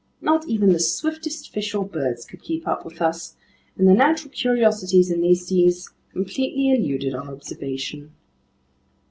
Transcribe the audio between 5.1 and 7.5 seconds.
in these seas completely eluded our